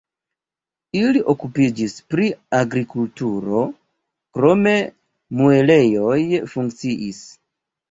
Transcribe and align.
Ili 1.01 1.19
okupiĝis 1.33 1.93
pri 2.13 2.29
agrikulturo, 2.61 3.61
krome 4.39 4.75
muelejoj 5.43 6.19
funkciis. 6.57 7.25